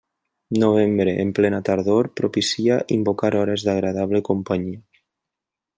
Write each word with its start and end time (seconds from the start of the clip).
Novembre, 0.61 1.13
en 1.23 1.33
plena 1.39 1.59
tardor, 1.67 2.09
propicia 2.21 2.79
invocar 2.99 3.33
hores 3.41 3.69
d'agradable 3.69 4.25
companyia. 4.31 5.03